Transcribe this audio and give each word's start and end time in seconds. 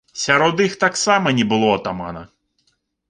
Сярод 0.21 0.63
іх 0.67 0.77
таксама 0.83 1.33
не 1.41 1.45
было 1.51 1.69
атамана. 1.77 2.21